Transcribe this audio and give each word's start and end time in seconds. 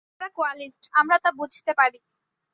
আমরা 0.11 0.29
কোয়ালিস্ট, 0.35 0.83
আমরা 0.93 1.17
তা 1.23 1.29
বুঝতে 1.39 1.71
পারি। 1.79 1.99